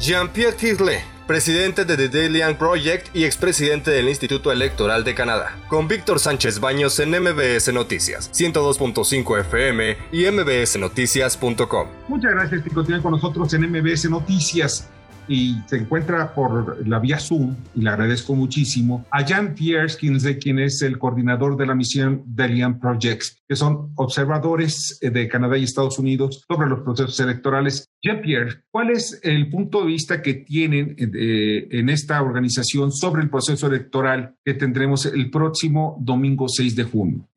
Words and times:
Jean-Pierre 0.00 0.54
Tirle, 0.56 1.02
presidente 1.26 1.84
de 1.84 1.96
The 1.96 2.08
Dalian 2.08 2.56
Project 2.56 3.14
y 3.16 3.24
expresidente 3.24 3.90
del 3.90 4.08
Instituto 4.08 4.52
Electoral 4.52 5.02
de 5.02 5.12
Canadá, 5.12 5.58
con 5.68 5.88
Víctor 5.88 6.20
Sánchez 6.20 6.60
Baños 6.60 7.00
en 7.00 7.10
MBS 7.10 7.72
Noticias, 7.74 8.30
102.5 8.30 9.40
FM 9.40 9.96
y 10.12 10.30
mbsnoticias.com. 10.30 11.88
Muchas 12.06 12.30
gracias 12.30 12.62
por 12.62 12.74
continuar 12.74 13.02
con 13.02 13.10
nosotros 13.12 13.52
en 13.54 13.68
MBS 13.72 14.08
Noticias 14.08 14.88
y 15.28 15.56
se 15.66 15.76
encuentra 15.76 16.34
por 16.34 16.86
la 16.86 16.98
vía 16.98 17.18
Zoom, 17.18 17.54
y 17.74 17.82
le 17.82 17.90
agradezco 17.90 18.34
muchísimo, 18.34 19.04
a 19.10 19.24
Jean 19.24 19.54
Pierre 19.54 19.88
quien 19.98 20.58
es 20.58 20.82
el 20.82 20.98
coordinador 20.98 21.56
de 21.56 21.66
la 21.66 21.74
misión 21.74 22.22
Dalian 22.26 22.78
Projects, 22.78 23.42
que 23.48 23.56
son 23.56 23.92
observadores 23.96 24.98
eh, 25.00 25.10
de 25.10 25.28
Canadá 25.28 25.56
y 25.56 25.64
Estados 25.64 25.98
Unidos 25.98 26.44
sobre 26.48 26.68
los 26.68 26.80
procesos 26.80 27.18
electorales. 27.20 27.90
Jean 28.02 28.20
Pierre, 28.20 28.62
¿cuál 28.70 28.90
es 28.90 29.20
el 29.22 29.50
punto 29.50 29.80
de 29.80 29.86
vista 29.86 30.22
que 30.22 30.34
tienen 30.34 30.96
eh, 30.98 31.68
en 31.70 31.88
esta 31.88 32.22
organización 32.22 32.92
sobre 32.92 33.22
el 33.22 33.30
proceso 33.30 33.66
electoral 33.66 34.34
que 34.44 34.54
tendremos 34.54 35.06
el 35.06 35.30
próximo 35.30 35.96
domingo 36.00 36.48
6 36.48 36.76
de 36.76 36.84
junio? 36.84 37.28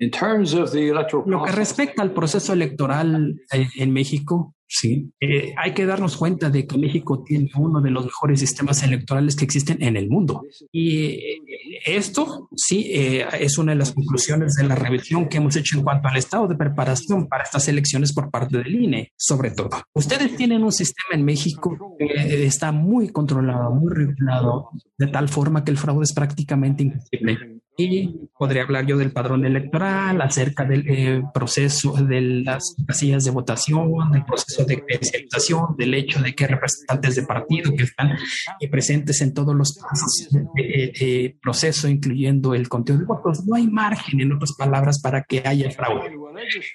Lo 1.26 1.44
que 1.44 1.52
respecta 1.52 2.02
al 2.02 2.12
proceso 2.12 2.54
electoral 2.54 3.42
eh, 3.52 3.68
en 3.78 3.94
México, 3.94 4.56
Sí, 4.74 5.12
eh, 5.20 5.54
hay 5.58 5.74
que 5.74 5.86
darnos 5.86 6.16
cuenta 6.16 6.50
de 6.50 6.66
que 6.66 6.78
México 6.78 7.26
tiene 7.26 7.52
uno 7.58 7.82
de 7.82 7.92
los 7.92 8.06
mejores 8.06 8.40
sistemas 8.40 8.82
electorales 8.84 9.36
que 9.36 9.44
existen 9.44 9.84
en 9.84 9.98
el 9.98 10.08
mundo. 10.08 10.44
Y 10.72 11.08
eh, 11.08 11.42
esto, 11.86 12.48
sí, 12.56 12.90
eh, 12.90 13.28
es 13.38 13.58
una 13.58 13.74
de 13.74 13.80
las 13.80 13.92
conclusiones 13.92 14.54
de 14.54 14.64
la 14.64 14.76
revisión 14.76 15.28
que 15.28 15.38
hemos 15.38 15.58
hecho 15.58 15.78
en 15.78 15.84
cuanto 15.84 16.08
al 16.08 16.16
estado 16.16 16.48
de 16.48 16.56
preparación 16.56 17.28
para 17.28 17.44
estas 17.44 17.68
elecciones 17.68 18.14
por 18.14 18.32
parte 18.32 18.60
del 18.60 18.74
INE, 18.74 19.12
sobre 19.18 19.52
todo. 19.52 19.72
Ustedes 19.94 20.38
tienen 20.38 20.64
un 20.64 20.72
sistema 20.72 21.20
en 21.20 21.26
México 21.26 21.98
que 22.00 22.46
está 22.46 22.72
muy 22.72 23.10
controlado, 23.10 23.72
muy 23.72 23.94
regulado, 23.94 24.70
de 24.98 25.08
tal 25.08 25.28
forma 25.28 25.66
que 25.66 25.72
el 25.72 25.78
fraude 25.78 26.06
es 26.06 26.14
prácticamente 26.14 26.84
imposible. 26.84 27.61
Y 27.82 28.30
podría 28.38 28.64
hablar 28.64 28.86
yo 28.86 28.98
del 28.98 29.12
padrón 29.12 29.44
electoral, 29.44 30.22
acerca 30.22 30.66
del 30.66 30.84
eh, 30.88 31.24
proceso 31.34 31.94
de 31.94 32.22
las 32.22 32.76
casillas 32.88 33.24
de 33.24 33.32
votación, 33.32 34.12
del 34.12 34.24
proceso 34.24 34.66
de 34.66 34.84
credencialización, 34.84 35.76
del 35.78 35.94
hecho 35.96 36.22
de 36.22 36.36
que 36.36 36.46
representantes 36.46 37.16
de 37.16 37.24
partido 37.24 37.74
que 37.76 37.84
están 37.84 38.12
eh, 38.60 38.70
presentes 38.70 39.22
en 39.22 39.34
todos 39.34 39.56
los 39.56 39.78
pasos 39.80 40.30
eh, 40.58 41.36
proceso, 41.42 41.88
incluyendo 41.88 42.54
el 42.54 42.70
conteo 42.70 42.98
de 42.98 43.06
votos. 43.06 43.44
No 43.46 43.56
hay 43.56 43.68
margen, 43.68 44.22
en 44.22 44.32
otras 44.34 44.54
palabras, 44.58 45.02
para 45.02 45.24
que 45.24 45.42
haya 45.44 45.72
fraude. 45.72 46.12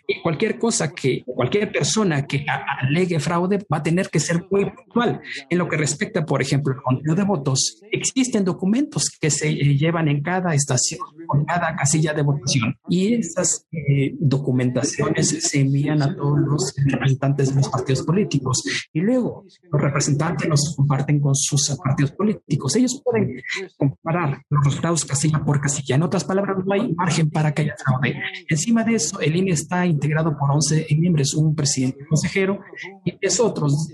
Y 0.09 0.23
cualquier 0.23 0.59
cosa 0.59 0.93
que, 0.93 1.23
cualquier 1.25 1.71
persona 1.71 2.27
que 2.27 2.45
alegue 2.81 3.21
fraude 3.21 3.59
va 3.73 3.79
a 3.79 3.83
tener 3.83 4.09
que 4.09 4.19
ser 4.19 4.45
muy 4.51 4.71
puntual. 4.71 5.21
En 5.49 5.59
lo 5.59 5.69
que 5.69 5.77
respecta, 5.77 6.25
por 6.25 6.43
ejemplo, 6.43 6.75
al 6.75 6.83
conteo 6.83 7.15
de 7.15 7.23
votos, 7.23 7.81
existen 7.93 8.45
documentos 8.45 9.05
que 9.21 9.31
se 9.31 9.53
llevan 9.53 10.09
en 10.09 10.23
cada 10.23 10.55
estación 10.55 10.96
con 11.27 11.45
cada 11.45 11.75
casilla 11.77 12.13
de 12.13 12.23
votación. 12.23 12.77
Y 12.89 13.15
esas 13.15 13.67
eh, 13.73 14.15
documentaciones 14.19 15.29
se 15.29 15.61
envían 15.61 16.03
a 16.03 16.15
todos 16.15 16.39
los 16.39 16.75
representantes 16.85 17.51
de 17.51 17.57
los 17.57 17.69
partidos 17.69 18.03
políticos. 18.03 18.63
Y 18.93 19.01
luego 19.01 19.45
los 19.71 19.81
representantes 19.81 20.49
los 20.49 20.75
comparten 20.77 21.21
con 21.21 21.35
sus 21.35 21.77
partidos 21.83 22.13
políticos. 22.13 22.77
Ellos 22.77 23.01
pueden 23.05 23.41
comparar 23.77 24.43
los 24.51 24.65
resultados 24.65 25.05
casilla 25.05 25.45
por 25.45 25.61
casilla. 25.61 25.97
En 25.97 26.03
otras 26.03 26.25
palabras, 26.25 26.57
no 26.65 26.73
hay 26.73 26.93
margen 26.95 27.31
para 27.31 27.53
que 27.53 27.63
haya 27.63 27.75
fraude. 27.77 28.17
Encima 28.49 28.85
de 28.85 28.95
eso, 28.95 29.21
el 29.21 29.37
INE 29.37 29.53
está 29.53 29.87
integrado 29.87 30.37
por 30.37 30.51
11 30.51 30.87
miembros, 30.99 31.35
un 31.35 31.55
presidente 31.55 32.07
consejero 32.07 32.61
y 33.05 33.17
es 33.21 33.41
otros 33.41 33.89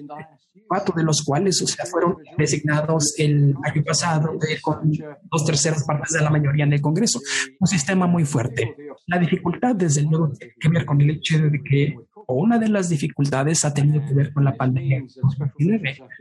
cuatro 0.72 0.94
de 0.96 1.04
los 1.04 1.22
cuales 1.22 1.60
o 1.60 1.66
sea, 1.66 1.84
fueron 1.84 2.16
designados 2.38 3.14
el 3.18 3.54
año 3.62 3.84
pasado 3.84 4.38
con 4.62 4.90
dos 5.30 5.44
terceras 5.44 5.84
partes 5.84 6.12
de 6.12 6.22
la 6.22 6.30
mayoría 6.30 6.64
en 6.64 6.72
el 6.72 6.80
Congreso. 6.80 7.20
Un 7.60 7.66
sistema 7.66 8.06
muy 8.06 8.24
fuerte. 8.24 8.74
La 9.06 9.18
dificultad, 9.18 9.74
desde 9.74 10.00
luego, 10.00 10.32
tiene 10.32 10.54
que 10.58 10.68
ver 10.70 10.86
con 10.86 10.98
el 11.02 11.10
hecho 11.10 11.38
de 11.42 11.62
que 11.62 11.94
una 12.28 12.58
de 12.58 12.68
las 12.68 12.88
dificultades 12.88 13.64
ha 13.64 13.74
tenido 13.74 14.04
que 14.06 14.14
ver 14.14 14.32
con 14.32 14.44
la 14.44 14.54
pandemia 14.54 15.02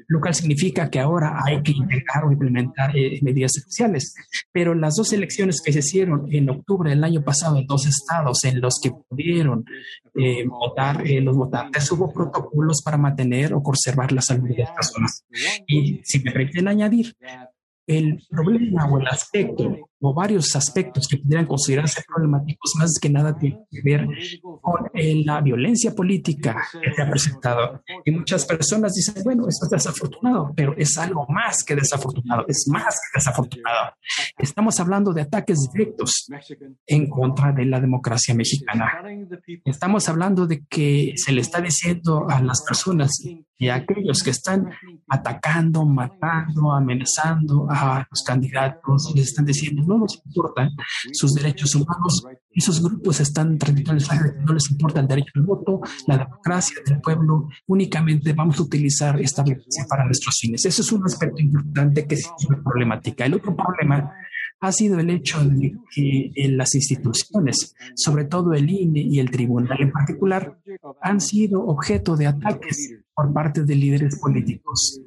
lo 0.07 0.19
cual 0.19 0.33
significa 0.33 0.89
que 0.89 0.99
ahora 0.99 1.39
hay 1.45 1.61
que 1.61 1.71
integrar 1.71 2.25
o 2.25 2.31
implementar 2.31 2.95
eh, 2.95 3.19
medidas 3.21 3.57
especiales. 3.57 4.13
Pero 4.51 4.73
las 4.75 4.95
dos 4.95 5.13
elecciones 5.13 5.61
que 5.61 5.71
se 5.71 5.79
hicieron 5.79 6.27
en 6.31 6.49
octubre 6.49 6.89
del 6.89 7.03
año 7.03 7.23
pasado 7.23 7.57
en 7.57 7.65
dos 7.65 7.85
estados 7.85 8.43
en 8.43 8.61
los 8.61 8.79
que 8.81 8.91
pudieron 8.91 9.65
eh, 10.15 10.45
votar 10.45 11.05
eh, 11.07 11.21
los 11.21 11.35
votantes, 11.35 11.91
hubo 11.91 12.11
protocolos 12.11 12.81
para 12.83 12.97
mantener 12.97 13.53
o 13.53 13.63
conservar 13.63 14.11
la 14.11 14.21
salud 14.21 14.47
de 14.49 14.57
las 14.57 14.71
personas. 14.71 15.23
Y 15.67 16.01
si 16.03 16.19
me 16.19 16.31
permiten 16.31 16.67
añadir, 16.67 17.15
el 17.87 18.21
problema 18.29 18.85
o 18.85 18.99
el 18.99 19.07
aspecto 19.07 19.89
o 20.03 20.13
varios 20.13 20.55
aspectos 20.55 21.07
que 21.07 21.17
pudieran 21.17 21.45
considerarse 21.45 22.01
problemáticos, 22.07 22.73
más 22.77 22.97
que 22.99 23.09
nada 23.09 23.37
tienen 23.37 23.59
que 23.69 23.81
ver 23.83 24.07
con 24.41 24.89
eh, 24.93 25.21
la 25.23 25.41
violencia 25.41 25.93
política 25.93 26.63
que 26.81 26.91
se 26.91 27.01
ha 27.01 27.09
presentado. 27.09 27.83
Y 28.03 28.11
muchas 28.11 28.45
personas 28.45 28.93
dicen, 28.93 29.23
bueno, 29.23 29.43
eso 29.47 29.65
es 29.65 29.69
desafortunado, 29.69 30.53
pero 30.55 30.75
es 30.75 30.97
algo 30.97 31.27
más 31.29 31.63
que 31.63 31.75
desafortunado, 31.75 32.45
es 32.47 32.67
más 32.67 32.95
que 32.95 33.19
desafortunado. 33.19 33.93
Estamos 34.39 34.79
hablando 34.79 35.13
de 35.13 35.21
ataques 35.21 35.69
directos 35.71 36.27
en 36.87 37.07
contra 37.07 37.51
de 37.51 37.65
la 37.65 37.79
democracia 37.79 38.33
mexicana. 38.33 39.03
Estamos 39.63 40.09
hablando 40.09 40.47
de 40.47 40.65
que 40.65 41.13
se 41.15 41.31
le 41.31 41.41
está 41.41 41.61
diciendo 41.61 42.27
a 42.27 42.41
las 42.41 42.63
personas 42.63 43.11
y 43.61 43.69
aquellos 43.69 44.23
que 44.23 44.31
están 44.31 44.71
atacando, 45.07 45.85
matando, 45.85 46.71
amenazando 46.71 47.67
a 47.69 48.07
los 48.09 48.23
candidatos, 48.23 49.13
les 49.15 49.27
están 49.27 49.45
diciendo, 49.45 49.83
no 49.85 49.99
nos 49.99 50.19
importan 50.25 50.71
sus 51.13 51.35
derechos 51.35 51.75
humanos. 51.75 52.25
Esos 52.51 52.81
grupos 52.81 53.19
están 53.19 53.59
transmitiendo 53.59 53.91
el 53.91 53.97
mensaje 53.97 54.33
que 54.33 54.43
no 54.43 54.53
les 54.53 54.71
importa 54.71 55.01
el 55.01 55.07
derecho 55.07 55.31
al 55.35 55.43
voto, 55.43 55.79
la 56.07 56.17
democracia 56.17 56.77
del 56.83 57.01
pueblo, 57.01 57.49
únicamente 57.67 58.33
vamos 58.33 58.59
a 58.59 58.63
utilizar 58.63 59.21
esta 59.21 59.43
violencia 59.43 59.85
para 59.87 60.05
nuestros 60.05 60.39
fines. 60.39 60.65
Eso 60.65 60.81
es 60.81 60.91
un 60.91 61.05
aspecto 61.05 61.39
importante 61.39 62.07
que 62.07 62.15
es 62.15 62.27
problemática. 62.63 63.27
El 63.27 63.35
otro 63.35 63.55
problema 63.55 64.11
ha 64.59 64.71
sido 64.71 64.99
el 64.99 65.11
hecho 65.11 65.43
de 65.43 65.75
que 65.93 66.31
en 66.35 66.57
las 66.57 66.73
instituciones, 66.73 67.75
sobre 67.95 68.25
todo 68.25 68.53
el 68.53 68.67
INE 68.67 69.01
y 69.01 69.19
el 69.19 69.29
tribunal 69.29 69.79
en 69.79 69.91
particular, 69.91 70.57
han 71.01 71.21
sido 71.21 71.63
objeto 71.65 72.15
de 72.15 72.25
ataques 72.25 73.00
por 73.15 73.33
parte 73.33 73.63
de 73.63 73.75
líderes 73.75 74.19
políticos 74.19 75.01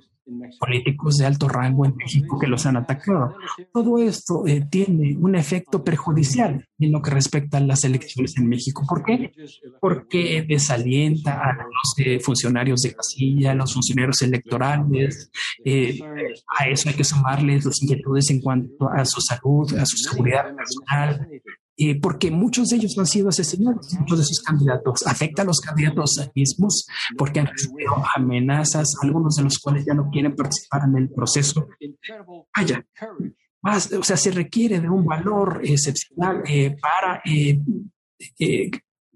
políticos 0.58 1.18
de 1.18 1.26
alto 1.26 1.48
rango 1.48 1.84
en 1.84 1.96
México 1.96 2.38
que 2.38 2.46
los 2.46 2.64
han 2.66 2.76
atacado. 2.76 3.36
Todo 3.72 3.98
esto 3.98 4.46
eh, 4.46 4.66
tiene 4.70 5.16
un 5.18 5.34
efecto 5.34 5.84
perjudicial 5.84 6.66
en 6.78 6.92
lo 6.92 7.02
que 7.02 7.10
respecta 7.10 7.58
a 7.58 7.60
las 7.60 7.84
elecciones 7.84 8.36
en 8.38 8.48
México. 8.48 8.84
¿Por 8.88 9.04
qué? 9.04 9.32
Porque 9.80 10.44
desalienta 10.48 11.40
a 11.40 11.54
los 11.54 11.94
eh, 11.98 12.20
funcionarios 12.20 12.82
de 12.82 12.94
casilla, 12.94 13.52
a 13.52 13.54
los 13.54 13.74
funcionarios 13.74 14.22
electorales. 14.22 15.30
Eh, 15.64 15.98
a 16.58 16.68
eso 16.68 16.88
hay 16.88 16.94
que 16.94 17.04
sumarles 17.04 17.64
las 17.64 17.82
inquietudes 17.82 18.30
en 18.30 18.40
cuanto 18.40 18.88
a 18.88 19.04
su 19.04 19.20
salud, 19.20 19.74
a 19.74 19.84
su 19.84 19.96
seguridad 19.98 20.54
personal, 20.54 21.28
eh, 21.76 22.00
porque 22.00 22.30
muchos 22.30 22.68
de 22.68 22.76
ellos 22.76 22.94
han 22.98 23.06
sido 23.06 23.28
asesinados, 23.28 23.92
muchos 23.98 24.18
de 24.18 24.24
sus 24.24 24.40
candidatos. 24.42 25.04
Afecta 25.06 25.42
a 25.42 25.44
los 25.44 25.60
candidatos 25.60 26.30
mismos 26.34 26.86
porque 27.18 27.40
han 27.40 27.46
recibido 27.46 27.94
amenazas, 28.14 28.94
algunos 29.02 29.34
de 29.34 29.42
los 29.42 29.58
cuales 29.58 29.84
ya 29.84 29.94
no 29.94 30.08
quieren 30.10 30.36
participar 30.36 30.82
en 30.88 30.96
el 30.96 31.10
proceso. 31.10 31.66
Vaya, 32.56 32.84
más, 33.60 33.92
o 33.92 34.04
sea, 34.04 34.16
se 34.16 34.30
requiere 34.30 34.80
de 34.80 34.88
un 34.88 35.04
valor 35.04 35.62
excepcional 35.64 36.42
eh, 36.46 36.76
para 36.80 37.20
eh, 37.24 37.58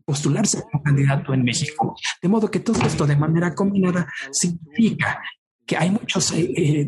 postularse 0.05 0.63
como 0.63 0.83
candidato 0.83 1.33
en 1.35 1.45
México. 1.45 1.95
De 2.21 2.29
modo 2.29 2.51
que 2.51 2.61
todo 2.61 2.85
esto 2.85 3.07
de 3.07 3.17
manera 3.17 3.55
combinada 3.55 4.13
significa 4.33 5.23
que 5.65 5.77
hay 5.77 5.91
muchos 5.91 6.33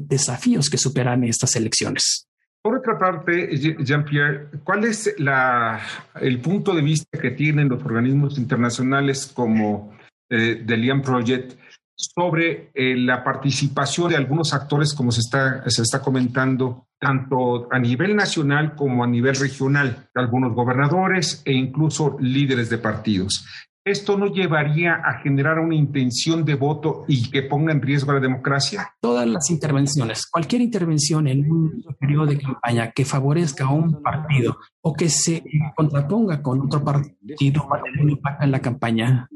desafíos 0.09 0.69
que 0.69 0.79
superan 0.79 1.23
estas 1.25 1.55
elecciones. 1.55 2.30
Por 2.63 2.77
otra 2.77 2.99
parte, 2.99 3.57
Jean-Pierre, 3.57 4.49
¿cuál 4.65 4.85
es 4.85 5.15
la, 5.19 5.81
el 6.21 6.41
punto 6.41 6.75
de 6.75 6.83
vista 6.83 7.19
que 7.19 7.31
tienen 7.31 7.71
los 7.71 7.83
organismos 7.83 8.37
internacionales 8.37 9.33
como 9.35 9.97
eh, 10.29 10.63
The 10.67 10.95
Project 11.03 11.59
sobre 11.97 12.71
eh, 12.75 12.97
la 12.97 13.25
participación 13.25 14.11
de 14.11 14.17
algunos 14.17 14.53
actores, 14.53 14.93
como 14.93 15.11
se 15.11 15.21
está, 15.21 15.69
se 15.71 15.83
está 15.83 16.03
comentando, 16.03 16.87
tanto 16.99 17.67
a 17.73 17.79
nivel 17.79 18.15
nacional 18.15 18.75
como 18.75 19.05
a 19.05 19.07
nivel 19.07 19.37
regional, 19.37 20.09
algunos 20.15 20.55
gobernadores 20.55 21.43
e 21.47 21.53
incluso 21.53 22.19
líderes 22.21 22.69
de 22.69 22.77
partidos? 22.77 23.47
¿Esto 23.85 24.19
no 24.19 24.27
llevaría 24.27 24.97
a 24.97 25.21
generar 25.23 25.59
una 25.59 25.75
intención 25.75 26.45
de 26.45 26.55
voto 26.55 27.07
y 27.09 27.31
que 27.31 27.45
ponga 27.45 27.73
en 27.73 27.81
riesgo 27.81 28.13
la 28.13 28.21
democracia? 28.21 28.95
Todas 29.01 29.27
las 29.27 29.49
intervenciones, 29.51 30.27
cualquier 30.27 30.61
intervención 30.61 31.27
en 31.27 31.51
un 31.51 31.83
periodo 31.99 32.27
de 32.27 32.39
campaña 32.39 32.91
que 32.91 33.07
favorezca 33.07 33.65
a 33.65 33.73
un 33.73 34.03
partido 34.03 34.59
o 34.83 34.93
que 34.93 35.09
se 35.09 35.43
contraponga 35.75 36.43
con 36.43 36.61
otro 36.61 36.85
partido 36.85 37.67
va 37.69 37.79
a 37.79 37.83
tener 37.83 38.05
un 38.05 38.11
impacto 38.11 38.45
en 38.45 38.51
la 38.51 38.61
campaña. 38.61 39.29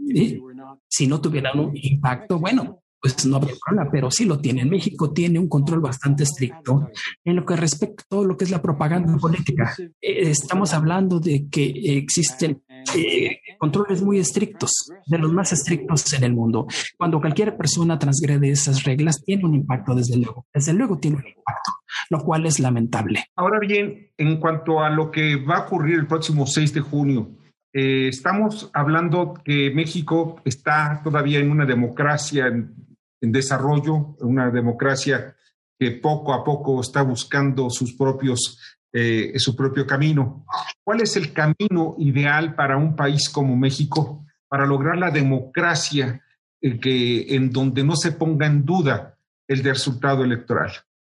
Si 0.88 1.06
no 1.06 1.22
tuviera 1.22 1.52
un 1.54 1.70
impacto, 1.72 2.38
bueno, 2.38 2.82
pues 3.00 3.24
no 3.26 3.36
habría 3.36 3.54
problema, 3.62 3.90
pero 3.90 4.10
sí 4.10 4.24
lo 4.24 4.40
tiene. 4.40 4.64
México 4.64 5.12
tiene 5.12 5.38
un 5.38 5.48
control 5.48 5.80
bastante 5.80 6.22
estricto 6.22 6.88
en 7.22 7.36
lo 7.36 7.44
que 7.44 7.56
respecta 7.56 8.02
a 8.02 8.06
todo 8.08 8.24
lo 8.24 8.36
que 8.36 8.44
es 8.44 8.50
la 8.50 8.62
propaganda 8.62 9.16
política. 9.18 9.74
Eh, 9.78 10.30
estamos 10.30 10.72
hablando 10.72 11.20
de 11.20 11.46
que 11.50 11.66
existen 11.98 12.62
eh, 12.96 13.40
controles 13.58 14.02
muy 14.02 14.18
estrictos, 14.18 14.70
de 15.06 15.18
los 15.18 15.32
más 15.32 15.52
estrictos 15.52 16.12
en 16.12 16.24
el 16.24 16.32
mundo. 16.32 16.66
Cuando 16.96 17.20
cualquier 17.20 17.56
persona 17.56 17.98
transgrede 17.98 18.50
esas 18.50 18.84
reglas, 18.84 19.22
tiene 19.24 19.44
un 19.44 19.54
impacto, 19.54 19.94
desde 19.94 20.16
luego. 20.16 20.46
Desde 20.52 20.72
luego 20.72 20.98
tiene 20.98 21.16
un 21.18 21.26
impacto, 21.26 21.72
lo 22.10 22.20
cual 22.20 22.46
es 22.46 22.60
lamentable. 22.60 23.24
Ahora 23.36 23.58
bien, 23.58 24.10
en 24.16 24.38
cuanto 24.38 24.80
a 24.80 24.90
lo 24.90 25.10
que 25.10 25.36
va 25.36 25.56
a 25.56 25.66
ocurrir 25.66 25.96
el 25.96 26.06
próximo 26.06 26.46
6 26.46 26.74
de 26.74 26.80
junio, 26.80 27.30
eh, 27.76 28.06
estamos 28.06 28.70
hablando 28.72 29.34
que 29.44 29.72
México 29.74 30.40
está 30.44 31.00
todavía 31.02 31.40
en 31.40 31.50
una 31.50 31.66
democracia 31.66 32.46
en, 32.46 32.72
desarrollo, 33.20 34.16
una 34.20 34.50
democracia 34.50 35.34
que 35.78 35.92
poco 35.92 36.32
a 36.32 36.44
poco 36.44 36.80
está 36.80 37.02
buscando 37.02 37.70
sus 37.70 37.94
propios, 37.94 38.76
eh, 38.94 39.32
su 39.38 39.56
propio 39.56 39.86
camino. 39.86 40.46
¿Cuál 40.82 41.02
es 41.02 41.16
el 41.16 41.32
camino 41.32 41.96
ideal 41.98 42.54
para 42.54 42.76
un 42.76 42.94
país 42.94 43.28
como 43.28 43.56
México 43.56 44.24
para 44.48 44.66
lograr 44.66 44.96
la 44.96 45.10
democracia 45.10 46.22
eh, 46.60 46.78
que, 46.78 47.34
en 47.34 47.50
donde 47.50 47.82
no 47.82 47.96
se 47.96 48.12
ponga 48.12 48.46
en 48.46 48.64
duda 48.64 49.18
el 49.48 49.64
resultado 49.64 50.22
electoral? 50.22 50.70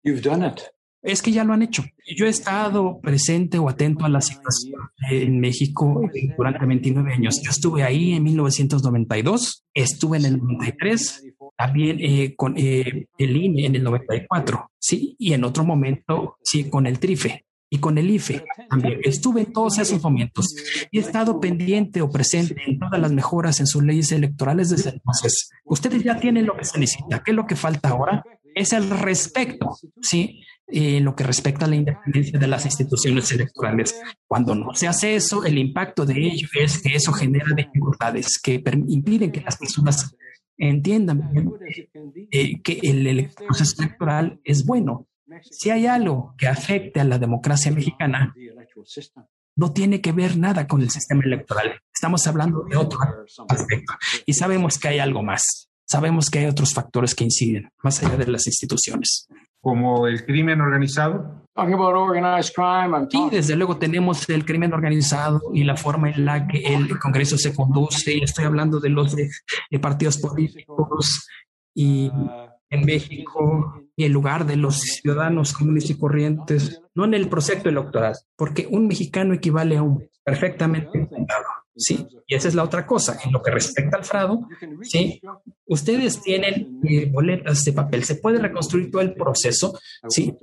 You've 0.03 0.21
done 0.21 0.47
it 0.47 0.61
es 1.07 1.21
que 1.21 1.31
ya 1.31 1.43
lo 1.43 1.53
han 1.53 1.61
hecho. 1.61 1.85
Yo 2.17 2.25
he 2.25 2.29
estado 2.29 2.99
presente 3.01 3.57
o 3.57 3.69
atento 3.69 4.05
a 4.05 4.09
la 4.09 4.19
situación 4.19 4.75
en 5.09 5.39
México 5.39 6.01
durante 6.37 6.65
29 6.65 7.13
años. 7.13 7.41
Yo 7.43 7.51
estuve 7.51 7.83
ahí 7.83 8.13
en 8.13 8.23
1992, 8.23 9.63
estuve 9.73 10.17
en 10.17 10.25
el 10.25 10.37
93, 10.37 11.33
también 11.55 11.97
eh, 12.01 12.33
con 12.35 12.55
eh, 12.57 13.07
el 13.17 13.37
INE 13.37 13.67
en 13.67 13.75
el 13.75 13.83
94, 13.83 14.71
sí, 14.77 15.15
y 15.17 15.33
en 15.33 15.43
otro 15.43 15.63
momento, 15.63 16.37
sí, 16.43 16.69
con 16.69 16.85
el 16.85 16.99
TRIFE 16.99 17.46
y 17.69 17.79
con 17.79 17.97
el 17.97 18.09
IFE 18.09 18.43
también. 18.69 18.99
Estuve 19.03 19.41
en 19.41 19.53
todos 19.53 19.77
esos 19.79 20.01
momentos 20.01 20.55
y 20.91 20.97
he 20.97 21.01
estado 21.01 21.39
pendiente 21.39 22.01
o 22.01 22.09
presente 22.09 22.55
en 22.65 22.79
todas 22.79 22.99
las 22.99 23.11
mejoras 23.11 23.59
en 23.59 23.67
sus 23.67 23.83
leyes 23.83 24.11
electorales 24.11 24.69
desde 24.69 24.91
entonces. 24.91 25.49
Ustedes 25.65 26.03
ya 26.03 26.19
tienen 26.19 26.45
lo 26.45 26.55
que 26.55 26.65
se 26.65 26.79
necesita. 26.79 27.21
¿Qué 27.23 27.31
es 27.31 27.35
lo 27.35 27.45
que 27.45 27.55
falta 27.55 27.89
ahora? 27.89 28.23
Es 28.55 28.73
el 28.73 28.89
respeto, 28.89 29.77
¿sí? 30.01 30.41
en 30.67 31.05
lo 31.05 31.15
que 31.15 31.23
respecta 31.23 31.65
a 31.65 31.69
la 31.69 31.77
independencia 31.77 32.37
de 32.37 32.47
las 32.47 32.65
instituciones 32.65 33.31
electorales. 33.31 34.01
Cuando 34.27 34.53
no 34.53 34.73
se 34.73 34.87
hace 34.87 35.15
eso, 35.15 35.45
el 35.45 35.57
impacto 35.57 36.05
de 36.05 36.19
ello 36.19 36.47
es 36.59 36.81
que 36.81 36.95
eso 36.95 37.13
genera 37.13 37.53
dificultades 37.55 38.37
que 38.39 38.61
impiden 38.87 39.31
que 39.31 39.41
las 39.41 39.57
personas 39.57 40.15
entiendan 40.57 41.31
eh, 42.31 42.61
que 42.61 42.79
el 42.83 43.29
proceso 43.47 43.81
electoral 43.81 44.39
es 44.43 44.65
bueno. 44.65 45.06
Si 45.41 45.69
hay 45.69 45.87
algo 45.87 46.33
que 46.37 46.47
afecte 46.47 46.99
a 46.99 47.03
la 47.03 47.19
democracia 47.19 47.71
mexicana, 47.71 48.33
no 49.55 49.73
tiene 49.73 50.01
que 50.01 50.11
ver 50.11 50.37
nada 50.37 50.67
con 50.67 50.81
el 50.81 50.89
sistema 50.89 51.23
electoral. 51.23 51.81
Estamos 51.93 52.25
hablando 52.27 52.63
de 52.63 52.77
otro 52.77 52.99
aspecto 53.49 53.93
y 54.25 54.33
sabemos 54.33 54.77
que 54.77 54.87
hay 54.89 54.99
algo 54.99 55.23
más. 55.23 55.69
Sabemos 55.85 56.29
que 56.29 56.39
hay 56.39 56.45
otros 56.45 56.73
factores 56.73 57.15
que 57.15 57.23
inciden 57.23 57.69
más 57.81 58.03
allá 58.03 58.17
de 58.17 58.27
las 58.27 58.45
instituciones 58.47 59.27
como 59.67 60.07
el 60.07 60.25
crimen 60.25 60.61
organizado? 60.61 61.43
Y 63.11 63.29
desde 63.29 63.55
luego 63.57 63.77
tenemos 63.77 64.29
el 64.29 64.45
crimen 64.45 64.73
organizado 64.73 65.41
y 65.53 65.65
la 65.65 65.75
forma 65.75 66.09
en 66.09 66.23
la 66.23 66.47
que 66.47 66.59
el 66.73 66.97
Congreso 66.99 67.37
se 67.37 67.53
conduce. 67.53 68.15
Y 68.15 68.23
estoy 68.23 68.45
hablando 68.45 68.79
de 68.79 68.89
los 68.89 69.13
de, 69.13 69.29
partidos 69.81 70.19
políticos 70.19 71.27
y 71.73 72.09
en 72.69 72.85
México 72.85 73.83
y 73.95 74.05
en 74.05 74.13
lugar 74.13 74.45
de 74.45 74.57
los 74.57 74.79
ciudadanos 74.79 75.53
comunes 75.53 75.89
y 75.89 75.97
corrientes, 75.97 76.81
no 76.93 77.05
en 77.05 77.13
el 77.13 77.29
proceso 77.29 77.67
electoral, 77.69 78.15
porque 78.35 78.67
un 78.69 78.87
mexicano 78.87 79.33
equivale 79.33 79.77
a 79.77 79.83
un 79.83 80.07
perfectamente 80.23 81.07
Sí, 81.79 82.07
y 82.25 82.33
esa 82.33 82.47
es 82.47 82.55
la 82.55 82.63
otra 82.63 82.87
cosa. 82.87 83.19
En 83.23 83.31
lo 83.31 83.41
que 83.41 83.51
respecta 83.51 83.97
al 83.97 84.03
fraude, 84.03 84.45
sí, 84.81 85.21
ustedes 85.67 86.21
tienen 86.23 86.81
eh, 86.83 87.05
boletas 87.05 87.63
de 87.63 87.71
papel. 87.71 88.03
Se 88.03 88.15
puede 88.15 88.39
reconstruir 88.39 88.89
todo 88.89 89.03
el 89.03 89.13
proceso, 89.13 89.77
sí, 90.09 90.35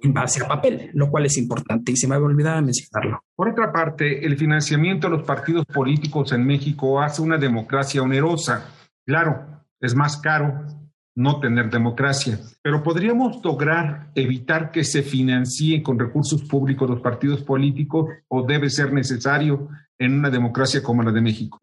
en 0.00 0.14
base 0.14 0.42
a 0.42 0.48
papel, 0.48 0.90
lo 0.94 1.10
cual 1.10 1.26
es 1.26 1.36
importante 1.36 1.92
y 1.92 1.96
se 1.96 2.08
me 2.08 2.14
había 2.14 2.26
olvidado 2.26 2.62
mencionarlo. 2.62 3.22
Por 3.36 3.50
otra 3.50 3.70
parte, 3.70 4.24
el 4.24 4.38
financiamiento 4.38 5.08
de 5.08 5.18
los 5.18 5.26
partidos 5.26 5.66
políticos 5.66 6.32
en 6.32 6.46
México 6.46 7.02
hace 7.02 7.20
una 7.20 7.36
democracia 7.36 8.02
onerosa. 8.02 8.66
Claro, 9.04 9.64
es 9.78 9.94
más 9.94 10.16
caro 10.16 10.64
no 11.14 11.40
tener 11.40 11.70
democracia. 11.70 12.38
Pero 12.62 12.82
podríamos 12.82 13.44
lograr 13.44 14.10
evitar 14.14 14.70
que 14.70 14.84
se 14.84 15.02
financien 15.02 15.82
con 15.82 15.98
recursos 15.98 16.42
públicos 16.44 16.88
los 16.88 17.00
partidos 17.00 17.42
políticos 17.42 18.08
o 18.28 18.42
debe 18.42 18.70
ser 18.70 18.92
necesario 18.92 19.68
en 19.98 20.18
una 20.18 20.30
democracia 20.30 20.82
como 20.82 21.02
la 21.02 21.12
de 21.12 21.20
México. 21.20 21.58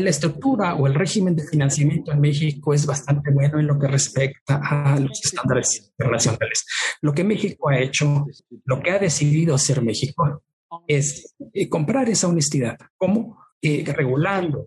la 0.00 0.10
estructura 0.10 0.74
o 0.74 0.86
el 0.86 0.94
régimen 0.94 1.36
de 1.36 1.46
financiamiento 1.46 2.12
en 2.12 2.20
México 2.20 2.72
es 2.72 2.86
bastante 2.86 3.30
bueno 3.30 3.60
en 3.60 3.66
lo 3.66 3.78
que 3.78 3.86
respecta 3.86 4.60
a 4.62 4.98
los 4.98 5.20
estándares 5.22 5.92
internacionales. 5.98 6.64
Lo 7.02 7.12
que 7.12 7.24
México 7.24 7.68
ha 7.68 7.78
hecho, 7.78 8.26
lo 8.64 8.80
que 8.80 8.90
ha 8.92 8.98
decidido 8.98 9.54
hacer 9.54 9.82
México 9.82 10.42
es 10.86 11.34
eh, 11.52 11.68
comprar 11.68 12.08
esa 12.08 12.28
honestidad. 12.28 12.78
¿Cómo? 12.96 13.38
Eh, 13.62 13.82
regulando 13.86 14.66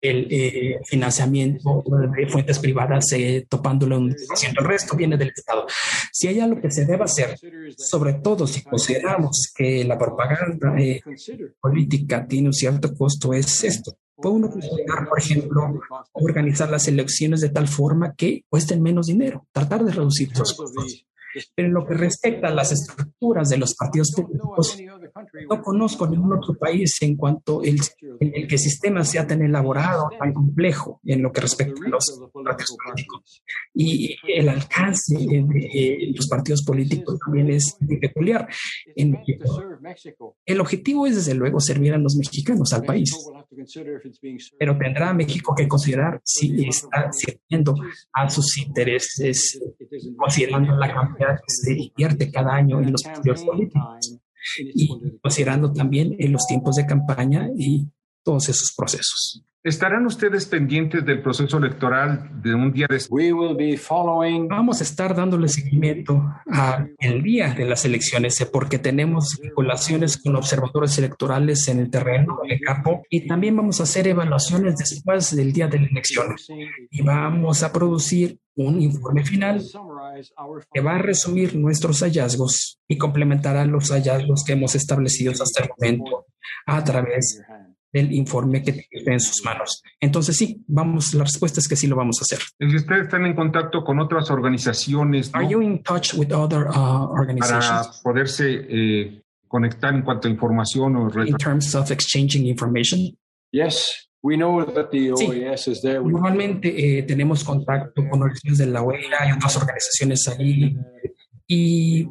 el 0.00 0.28
eh, 0.30 0.80
financiamiento 0.86 1.82
de 2.16 2.26
fuentes 2.28 2.60
privadas, 2.60 3.12
eh, 3.12 3.46
topándolo 3.48 3.98
un 3.98 4.10
El 4.10 4.64
resto 4.64 4.96
viene 4.96 5.16
del 5.16 5.32
Estado. 5.36 5.66
Si 6.12 6.28
hay 6.28 6.38
algo 6.38 6.60
que 6.60 6.70
se 6.70 6.86
debe 6.86 7.02
hacer, 7.02 7.36
sobre 7.76 8.14
todo 8.14 8.46
si 8.46 8.62
consideramos 8.62 9.52
que 9.54 9.84
la 9.84 9.98
propaganda 9.98 10.72
política 11.60 12.26
tiene 12.26 12.48
un 12.48 12.54
cierto 12.54 12.94
costo, 12.94 13.34
es 13.34 13.64
esto. 13.64 13.98
Puede 14.14 14.36
uno 14.36 14.50
considerar, 14.50 15.08
por 15.08 15.18
ejemplo, 15.18 15.80
organizar 16.12 16.70
las 16.70 16.86
elecciones 16.86 17.40
de 17.40 17.50
tal 17.50 17.66
forma 17.66 18.14
que 18.14 18.44
cuesten 18.48 18.80
menos 18.80 19.08
dinero, 19.08 19.46
tratar 19.52 19.84
de 19.84 19.92
reducir 19.92 20.30
los 20.38 20.54
costos. 20.54 21.06
Pero 21.54 21.68
en 21.68 21.74
lo 21.74 21.86
que 21.86 21.94
respecta 21.94 22.48
a 22.48 22.54
las 22.54 22.72
estructuras 22.72 23.48
de 23.48 23.58
los 23.58 23.74
partidos 23.74 24.12
políticos, 24.12 24.78
no 25.48 25.62
conozco 25.62 26.06
ningún 26.06 26.34
otro 26.34 26.54
país 26.54 26.96
en 27.02 27.16
cuanto 27.16 27.62
el, 27.62 27.78
en 28.20 28.34
el 28.34 28.48
que 28.48 28.54
el 28.54 28.60
sistema 28.60 29.04
sea 29.04 29.26
tan 29.26 29.42
elaborado, 29.42 30.08
tan 30.18 30.32
complejo 30.32 31.00
en 31.04 31.22
lo 31.22 31.32
que 31.32 31.40
respecta 31.40 31.80
a 31.84 31.88
los 31.88 32.04
partidos 32.44 32.76
políticos. 32.84 33.42
Y 33.74 34.16
el 34.26 34.48
alcance 34.48 35.16
de, 35.16 36.12
los 36.14 36.28
partidos 36.28 36.64
políticos 36.64 37.18
también 37.24 37.50
es 37.50 37.76
peculiar. 38.00 38.48
En 38.96 39.18
El 40.44 40.60
objetivo 40.60 41.06
es, 41.06 41.16
desde 41.16 41.34
luego, 41.34 41.60
servir 41.60 41.94
a 41.94 41.98
los 41.98 42.16
mexicanos, 42.16 42.72
al 42.72 42.84
país. 42.84 43.10
Pero 44.58 44.78
tendrá 44.78 45.12
México 45.12 45.54
que 45.56 45.68
considerar 45.68 46.20
si 46.24 46.66
está 46.66 47.10
sirviendo 47.12 47.74
a 48.12 48.28
sus 48.28 48.58
intereses, 48.58 49.60
considerando 50.16 50.76
la 50.76 50.92
cantidad 50.92 51.36
que 51.36 51.48
se 51.48 51.72
invierte 51.72 52.30
cada 52.30 52.54
año 52.54 52.80
en 52.80 52.92
los 52.92 53.02
partidos 53.02 53.44
políticos 53.44 54.18
y 54.74 54.88
considerando 55.20 55.72
también 55.72 56.14
en 56.18 56.32
los 56.32 56.46
tiempos 56.46 56.76
de 56.76 56.86
campaña 56.86 57.48
y 57.56 57.86
todos 58.28 58.46
esos 58.50 58.74
procesos. 58.76 59.42
¿Estarán 59.64 60.04
ustedes 60.04 60.44
pendientes 60.44 61.04
del 61.04 61.22
proceso 61.22 61.56
electoral 61.56 62.30
de 62.42 62.54
un 62.54 62.70
día 62.72 62.86
después? 62.88 63.32
Vamos 64.48 64.80
a 64.80 64.84
estar 64.84 65.16
dándole 65.16 65.48
seguimiento 65.48 66.22
al 66.46 67.22
día 67.22 67.54
de 67.54 67.64
las 67.64 67.86
elecciones 67.86 68.38
eh, 68.42 68.46
porque 68.52 68.78
tenemos 68.78 69.38
vinculaciones 69.42 70.18
con 70.22 70.36
observadores 70.36 70.98
electorales 70.98 71.66
en 71.68 71.80
el 71.80 71.90
terreno 71.90 72.38
de 72.46 72.60
campo 72.60 73.02
y 73.08 73.26
también 73.26 73.56
vamos 73.56 73.80
a 73.80 73.84
hacer 73.84 74.06
evaluaciones 74.08 74.76
después 74.76 75.34
del 75.34 75.52
día 75.54 75.68
de 75.68 75.80
la 75.80 75.86
elección 75.86 76.36
y 76.90 77.00
vamos 77.00 77.62
a 77.62 77.72
producir 77.72 78.38
un 78.56 78.82
informe 78.82 79.24
final 79.24 79.62
que 80.72 80.80
va 80.80 80.96
a 80.96 80.98
resumir 80.98 81.56
nuestros 81.56 82.00
hallazgos 82.00 82.78
y 82.86 82.98
complementará 82.98 83.64
los 83.64 83.90
hallazgos 83.90 84.44
que 84.44 84.52
hemos 84.52 84.74
establecido 84.74 85.32
hasta 85.32 85.64
el 85.64 85.70
momento 85.78 86.26
a 86.66 86.84
través 86.84 87.40
del 87.92 88.12
informe 88.12 88.62
que 88.62 88.72
tiene 88.72 89.14
en 89.14 89.20
sus 89.20 89.44
manos. 89.44 89.82
Entonces 90.00 90.36
sí, 90.36 90.62
vamos, 90.66 91.14
la 91.14 91.24
respuesta 91.24 91.60
es 91.60 91.68
que 91.68 91.76
sí 91.76 91.86
lo 91.86 91.96
vamos 91.96 92.18
a 92.20 92.22
hacer. 92.22 92.46
¿Y 92.58 92.76
ustedes 92.76 93.04
están 93.04 93.26
en 93.26 93.34
contacto 93.34 93.82
con 93.82 93.98
otras 94.00 94.30
organizaciones? 94.30 95.30
Are 95.32 95.48
you 95.48 95.62
in 95.62 95.82
touch 95.82 96.14
with 96.14 96.32
other 96.32 96.66
uh, 96.68 97.10
organizations? 97.10 97.88
Para 97.88 98.02
poderse 98.02 98.66
eh, 98.68 99.22
conectar 99.46 99.94
en 99.94 100.02
cuanto 100.02 100.28
a 100.28 100.30
información 100.30 100.96
o 100.96 101.24
In 101.24 101.36
terms 101.36 101.74
of 101.74 101.90
exchanging 101.90 102.46
information? 102.46 103.16
Yes. 103.52 104.08
We 104.20 104.36
know 104.36 104.64
that 104.64 104.90
the 104.90 105.12
OAS 105.12 105.64
sí. 105.64 105.70
is 105.70 105.80
there. 105.80 106.00
Normalmente 106.00 106.98
eh, 106.98 107.02
tenemos 107.04 107.44
contacto 107.44 108.02
con 108.08 108.20
organizaciones 108.20 108.58
de 108.58 108.66
la 108.66 108.82
OEA 108.82 109.28
y 109.28 109.32
otras 109.32 109.56
organizaciones 109.56 110.26
ahí 110.28 110.76
y 111.46 112.04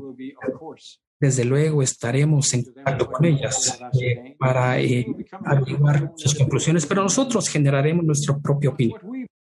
desde 1.19 1.45
luego 1.45 1.81
estaremos 1.81 2.53
en 2.53 2.63
contacto 2.63 3.07
con 3.11 3.25
ellas 3.25 3.79
eh, 4.01 4.35
para 4.37 4.79
eh, 4.79 5.05
averiguar 5.45 6.13
sus 6.15 6.35
conclusiones, 6.35 6.85
pero 6.85 7.03
nosotros 7.03 7.49
generaremos 7.49 8.05
nuestra 8.05 8.37
propia 8.37 8.69
opinión. 8.69 8.99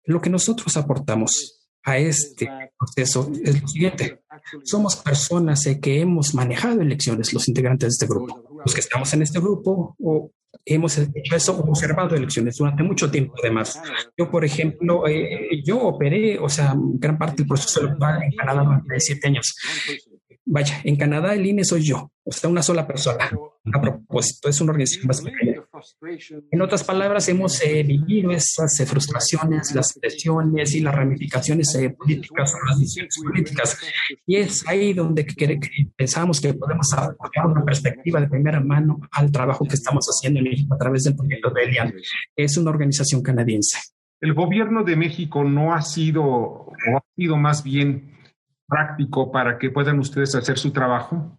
Lo 0.05 0.21
que 0.21 0.31
nosotros 0.31 0.77
aportamos 0.77 1.69
a 1.85 1.99
este 1.99 2.49
proceso 2.79 3.31
es 3.45 3.63
lo 3.63 3.69
siguiente. 3.69 4.23
Somos 4.65 4.97
personas 4.97 5.65
que 5.81 6.01
hemos 6.01 6.35
manejado 6.35 6.83
elecciones, 6.83 7.33
los 7.33 7.49
integrantes 7.49 7.87
de 7.89 8.05
este 8.05 8.07
grupo. 8.07 8.61
Los 8.65 8.75
que 8.75 8.81
estamos 8.81 9.13
en 9.15 9.23
este 9.23 9.39
grupo 9.39 9.97
o 9.99 10.31
hemos 10.65 10.99
hecho 10.99 11.37
eso, 11.37 11.59
observado 11.59 12.17
elecciones 12.17 12.57
durante 12.57 12.83
mucho 12.83 13.11
tiempo 13.11 13.35
además. 13.41 13.81
Yo, 14.17 14.31
por 14.31 14.45
ejemplo, 14.45 15.07
eh, 15.07 15.63
yo 15.65 15.81
operé, 15.81 16.39
o 16.39 16.49
sea, 16.49 16.75
gran 16.77 17.17
parte 17.17 17.37
del 17.37 17.47
proceso 17.47 17.81
electoral 17.81 18.23
en 18.23 18.33
Canadá 18.33 18.65
durante 18.65 19.01
siete 19.01 19.29
años. 19.29 19.55
Vaya, 20.53 20.81
en 20.83 20.97
Canadá 20.97 21.33
el 21.33 21.47
INE 21.47 21.65
soy 21.65 21.83
yo, 21.83 22.11
o 22.25 22.33
sea, 22.33 22.51
una 22.51 22.61
sola 22.61 22.85
persona. 22.85 23.31
A 23.73 23.81
propósito, 23.81 24.49
es 24.49 24.61
una 24.61 24.73
organización 24.73 25.07
más 25.07 25.21
pequeña. 25.21 25.63
En 26.51 26.61
otras 26.61 26.83
palabras, 26.83 27.29
hemos 27.29 27.63
eh, 27.63 27.85
vivido 27.85 28.33
esas 28.33 28.81
eh, 28.81 28.87
frustraciones, 28.87 29.73
las 29.77 29.97
presiones 29.97 30.75
y 30.75 30.81
las 30.81 30.93
ramificaciones 30.93 31.73
eh, 31.77 31.91
políticas 31.91 32.53
las 32.67 32.81
decisiones 32.81 33.17
políticas. 33.25 33.79
Y 34.27 34.37
es 34.37 34.67
ahí 34.67 34.93
donde 34.93 35.25
pensamos 35.97 36.41
que 36.41 36.53
podemos 36.55 36.93
aportar 36.95 37.47
una 37.47 37.65
perspectiva 37.65 38.21
de 38.21 38.29
primera 38.29 38.59
mano 38.59 38.99
al 39.13 39.31
trabajo 39.31 39.65
que 39.65 39.75
estamos 39.75 40.05
haciendo 40.07 40.41
en 40.41 40.47
México 40.47 40.75
a 40.75 40.79
través 40.79 41.05
del 41.05 41.15
proyecto 41.15 41.51
de 41.51 41.63
Elian, 41.63 41.93
que 42.35 42.43
es 42.43 42.57
una 42.57 42.71
organización 42.71 43.23
canadiense. 43.23 43.79
El 44.21 44.35
gobierno 44.35 44.83
de 44.83 44.97
México 44.97 45.45
no 45.45 45.73
ha 45.73 45.83
sido, 45.83 46.25
o 46.25 46.73
ha 46.97 47.05
sido 47.15 47.37
más 47.37 47.63
bien 47.63 48.19
práctico 48.71 49.31
para 49.31 49.59
que 49.59 49.71
puedan 49.71 49.99
ustedes 49.99 50.35
hacer 50.35 50.59
su 50.59 50.71
trabajo? 50.71 51.39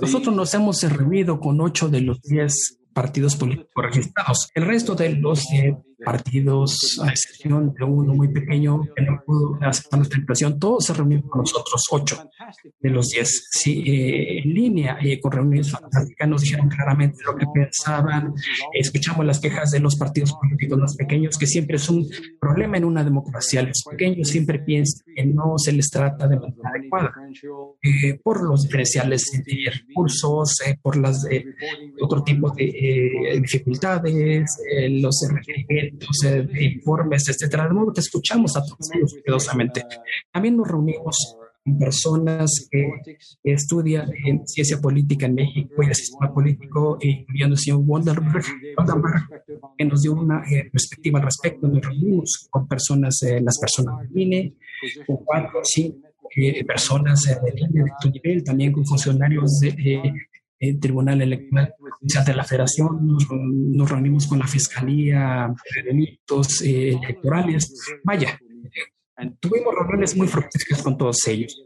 Nosotros 0.00 0.34
nos 0.34 0.52
hemos 0.52 0.82
reunido 0.82 1.40
con 1.40 1.60
ocho 1.60 1.88
de 1.88 2.02
los 2.02 2.20
diez 2.20 2.80
partidos 2.92 3.36
políticos 3.36 3.72
registrados. 3.82 4.50
El 4.54 4.66
resto 4.66 4.94
de 4.94 5.14
los 5.14 5.50
eh, 5.52 5.76
partidos, 6.04 7.00
a 7.02 7.10
excepción 7.10 7.74
de 7.78 7.84
uno 7.84 8.14
muy 8.14 8.28
pequeño 8.28 8.82
que 8.94 9.02
no 9.02 9.22
pudo 9.24 9.58
aceptar 9.60 9.98
nuestra 9.98 10.18
invitación, 10.18 10.58
todos 10.58 10.84
se 10.84 10.94
reunieron 10.94 11.28
con 11.28 11.40
nosotros, 11.40 11.82
ocho 11.90 12.30
de 12.80 12.90
los 12.90 13.08
diez. 13.08 13.46
Sí, 13.50 13.82
eh, 13.86 14.38
en 14.40 14.54
línea 14.54 14.98
eh, 15.02 15.20
con 15.20 15.32
reuniones 15.32 15.70
fantásticas 15.70 16.28
nos 16.28 16.42
dijeron 16.42 16.68
claramente 16.68 17.18
lo 17.24 17.36
que 17.36 17.46
pensaban. 17.52 18.34
Escuchamos 18.72 19.24
las 19.26 19.40
quejas 19.40 19.70
de 19.70 19.80
los 19.80 19.96
partidos 19.96 20.32
políticos 20.32 20.78
más 20.78 20.96
pequeños, 20.96 21.36
que 21.38 21.46
siempre 21.46 21.76
es 21.76 21.88
un 21.88 22.08
problema 22.40 22.76
en 22.76 22.84
una 22.84 23.04
democracia. 23.04 23.62
Los 23.62 23.82
pequeños 23.88 24.28
siempre 24.28 24.58
piensan 24.60 25.04
que 25.14 25.24
no 25.26 25.54
se 25.58 25.72
les 25.72 25.90
trata 25.90 26.26
de 26.26 26.38
manera 26.38 26.70
adecuada 26.70 27.12
eh, 27.82 28.18
por 28.22 28.42
los 28.42 28.64
diferenciales 28.64 29.30
de 29.44 29.70
recursos, 29.70 30.58
por 30.82 30.96
las 30.96 31.26
otro 32.00 32.22
tipo 32.22 32.50
de 32.50 33.38
dificultades, 33.40 34.50
los 34.90 35.22
informes, 36.60 37.28
etcétera. 37.28 37.68
De 37.68 37.74
modo 37.74 37.92
que 37.92 38.00
escuchamos 38.00 38.56
a 38.56 38.62
todos 38.62 38.90
cuidadosamente. 39.22 39.84
También 40.32 40.56
nos 40.56 40.68
reunimos 40.68 41.36
con 41.64 41.78
personas 41.78 42.68
que 42.70 43.18
estudian 43.44 44.10
en 44.24 44.46
ciencia 44.46 44.80
política 44.80 45.26
en 45.26 45.34
México 45.34 45.82
y 45.82 45.86
el 45.86 45.94
sistema 45.94 46.32
político, 46.32 46.98
incluyendo 47.00 47.54
el 47.54 47.58
señor 47.58 47.80
Wonderberg, 47.84 48.44
que 49.76 49.84
nos 49.84 50.02
dio 50.02 50.14
una 50.14 50.42
eh, 50.50 50.68
perspectiva 50.70 51.18
al 51.18 51.26
respecto. 51.26 51.68
Nos 51.68 51.82
reunimos 51.82 52.48
con 52.50 52.66
personas, 52.66 53.22
eh, 53.22 53.40
las 53.40 53.58
personas 53.58 54.00
del 54.00 54.22
INE, 54.22 54.54
con 55.06 55.18
cuatro 55.18 55.60
cinco 55.62 56.08
eh, 56.36 56.64
personas 56.64 57.22
de 57.22 57.52
línea 57.52 57.84
de 57.84 57.90
tu 58.00 58.10
nivel, 58.10 58.44
también 58.44 58.72
con 58.72 58.86
funcionarios 58.86 59.58
de, 59.60 60.12
el 60.60 60.78
Tribunal 60.78 61.22
Electoral 61.22 61.74
de 62.00 62.34
la 62.34 62.44
Federación, 62.44 63.06
nos, 63.06 63.90
reunimos 63.90 64.26
con 64.26 64.38
la 64.38 64.46
Fiscalía 64.46 65.52
de 65.74 65.82
Delitos 65.82 66.60
eh, 66.62 66.90
Electorales. 67.02 67.74
Vaya, 68.04 68.38
tuvimos 69.40 69.74
reuniones 69.74 70.16
muy 70.16 70.28
fructíferas 70.28 70.82
con 70.82 70.98
todos 70.98 71.26
ellos. 71.26 71.62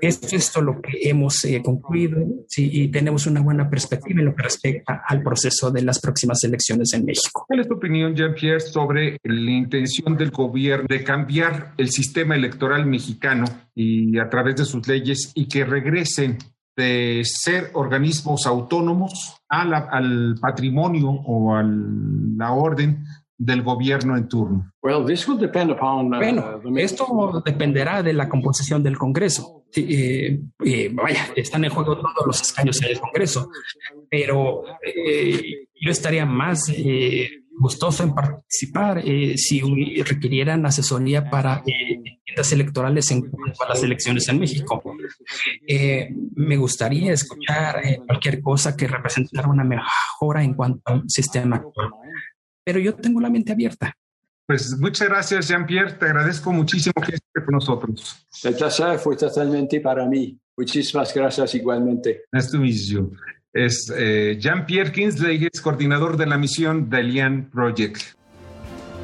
Esto 0.00 0.26
es 0.26 0.32
esto 0.32 0.60
lo 0.60 0.82
que 0.82 1.08
hemos 1.08 1.44
eh, 1.44 1.62
concluido 1.64 2.18
sí, 2.48 2.68
y 2.72 2.88
tenemos 2.88 3.28
una 3.28 3.40
buena 3.40 3.70
perspectiva 3.70 4.18
en 4.18 4.26
lo 4.26 4.34
que 4.34 4.42
respecta 4.42 5.02
al 5.06 5.22
proceso 5.22 5.70
de 5.70 5.82
las 5.82 6.00
próximas 6.00 6.42
elecciones 6.42 6.92
en 6.94 7.04
México. 7.04 7.44
¿Cuál 7.46 7.60
es 7.60 7.68
tu 7.68 7.74
opinión, 7.74 8.16
Jean-Pierre, 8.16 8.58
sobre 8.58 9.18
la 9.22 9.50
intención 9.52 10.16
del 10.16 10.32
gobierno 10.32 10.86
de 10.88 11.04
cambiar 11.04 11.74
el 11.78 11.90
sistema 11.90 12.34
electoral 12.34 12.86
mexicano 12.86 13.44
y 13.72 14.18
a 14.18 14.28
través 14.28 14.56
de 14.56 14.64
sus 14.64 14.86
leyes 14.88 15.30
y 15.36 15.46
que 15.46 15.64
regresen 15.64 16.38
de 16.76 17.22
ser 17.24 17.70
organismos 17.74 18.46
autónomos 18.46 19.36
al 19.48 20.36
patrimonio 20.40 21.10
o 21.10 21.54
a 21.54 21.62
la 21.62 22.52
orden 22.52 23.04
del 23.36 23.62
gobierno 23.62 24.16
en 24.16 24.28
turno. 24.28 24.72
Uh, 24.82 25.02
bueno, 26.18 26.60
esto 26.76 27.42
dependerá 27.44 28.02
de 28.02 28.12
la 28.12 28.28
composición 28.28 28.82
del 28.82 28.96
Congreso. 28.96 29.64
Eh, 29.74 30.40
eh, 30.64 30.90
vaya, 30.92 31.28
están 31.34 31.64
en 31.64 31.70
juego 31.70 31.96
todos 31.96 32.26
los 32.26 32.40
escaños 32.42 32.80
en 32.82 32.90
el 32.90 33.00
Congreso, 33.00 33.50
pero 34.08 34.64
eh, 34.84 35.66
yo 35.74 35.90
estaría 35.90 36.26
más 36.26 36.70
gustoso 37.58 38.02
en 38.02 38.14
participar 38.14 39.02
eh, 39.04 39.36
si 39.36 39.60
requirieran 40.02 40.66
asesoría 40.66 41.28
para 41.30 41.62
electorales 42.52 43.10
en 43.10 43.22
cuanto 43.30 43.64
a 43.64 43.68
las 43.68 43.82
elecciones 43.82 44.28
en 44.28 44.38
México. 44.38 44.82
Eh, 45.66 46.08
me 46.34 46.56
gustaría 46.56 47.12
escuchar 47.12 47.84
eh, 47.84 48.00
cualquier 48.06 48.40
cosa 48.40 48.76
que 48.76 48.88
representara 48.88 49.48
una 49.48 49.64
mejora 49.64 50.42
en 50.42 50.54
cuanto 50.54 50.80
al 50.86 51.02
sistema 51.08 51.56
actual. 51.56 51.90
Pero 52.64 52.78
yo 52.78 52.94
tengo 52.94 53.20
la 53.20 53.30
mente 53.30 53.52
abierta. 53.52 53.96
Pues 54.46 54.76
muchas 54.78 55.08
gracias, 55.08 55.48
Jean-Pierre. 55.48 55.92
Te 55.92 56.06
agradezco 56.06 56.52
muchísimo 56.52 56.94
que 56.94 57.14
estés 57.14 57.44
con 57.44 57.54
nosotros. 57.54 58.26
El 58.42 58.54
placer 58.54 58.98
fue 58.98 59.16
totalmente 59.16 59.80
para 59.80 60.06
mí. 60.06 60.38
Muchísimas 60.56 61.14
gracias 61.14 61.54
igualmente. 61.54 62.22
Nice 62.32 62.50
to 62.50 62.58
meet 62.58 62.76
you 62.88 63.12
es 63.52 63.92
eh, 63.94 64.36
Jean-Pierre 64.40 64.92
Kinsley, 64.92 65.48
es 65.52 65.60
coordinador 65.60 66.16
de 66.16 66.26
la 66.26 66.38
misión 66.38 66.88
Delian 66.88 67.50
Project. 67.50 67.98